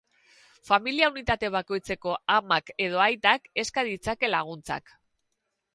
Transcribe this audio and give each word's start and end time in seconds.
Familia 0.69 1.09
unitate 1.13 1.51
bakoitzeko 1.57 2.15
amak 2.37 2.73
edo 2.87 3.05
aitak 3.05 3.47
eska 3.65 3.87
ditzake 3.91 4.33
laguntzak. 4.35 4.99